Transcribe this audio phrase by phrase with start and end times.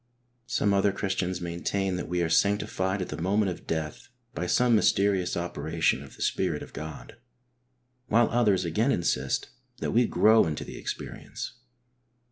[0.47, 4.73] Some other Christians maintain that we are sanctified at the moment of death by some
[4.75, 7.17] mysterious operation of the Spirit of God;
[8.07, 11.53] while others again insist that we grow into the experience.